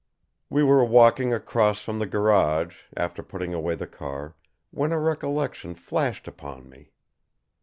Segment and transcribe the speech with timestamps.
[0.49, 4.35] We were walking across from the garage, after putting away the car,
[4.71, 6.89] when a recollection flashed upon me.